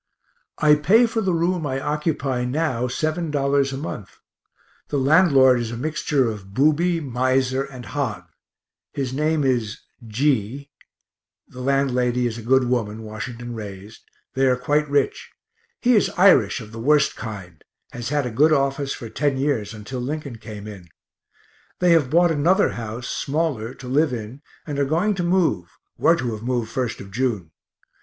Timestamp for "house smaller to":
22.69-23.87